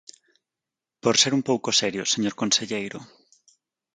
Por 1.03 1.15
ser 1.21 1.31
un 1.37 1.43
pouco 1.49 1.69
serios, 1.81 2.11
señor 2.13 2.35
conselleiro. 2.41 2.99